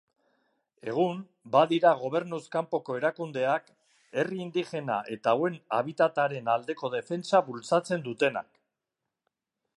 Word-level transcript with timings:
Egun, 0.91 1.17
badira 1.55 1.91
Gobernuz 1.99 2.39
Kanpoko 2.55 2.95
Erakundeak 3.01 3.69
herri 4.23 4.41
indigena 4.47 4.97
eta 5.17 5.35
hauen 5.35 5.61
habitataren 5.81 6.51
aldeko 6.57 6.95
defentsa 6.97 7.45
bultzatzen 7.53 8.07
dutenak. 8.11 8.51